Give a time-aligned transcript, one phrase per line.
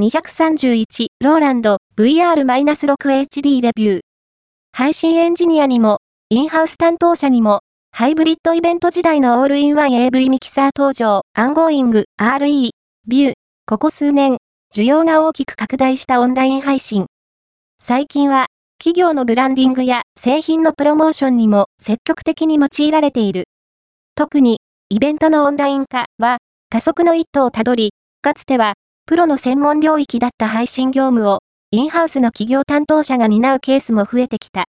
[0.00, 4.00] 231ローランド VR-6HD レビュー。
[4.72, 5.98] 配信エンジニアにも、
[6.30, 7.60] インハウス担当者にも、
[7.92, 13.32] ハイブリッドイベント時代のオールインワン AV ミキサー登場、 OnGoing、Re、View。
[13.66, 14.38] ここ数年、
[14.74, 17.06] 需要が大きく拡大したオンライン配信。
[17.80, 18.46] 最近は、
[18.80, 23.44] 企業のブランディングや製品のプロモーションにも積極的に用いられている。
[24.16, 24.58] 特に、
[24.88, 28.74] イベントのオンライン化は、加速の一途をたどり、かつては、
[29.06, 34.62] プロの専門領域だった配信業務を、インハウスの企業担当者が担うケースも増えてきた。